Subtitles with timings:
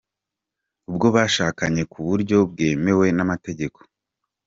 [0.93, 3.79] Uwo bashakanye ku buryo bwemewe n’amategeko,.